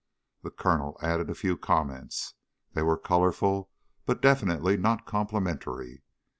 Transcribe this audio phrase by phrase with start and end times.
[0.41, 2.33] The Colonel added a few comments.
[2.73, 3.69] They were colorful
[4.07, 6.01] but definitely not complimentary.